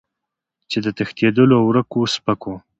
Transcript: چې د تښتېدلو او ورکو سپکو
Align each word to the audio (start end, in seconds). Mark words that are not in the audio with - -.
چې 0.69 0.77
د 0.85 0.87
تښتېدلو 0.97 1.53
او 1.59 1.63
ورکو 1.69 1.99
سپکو 2.13 2.53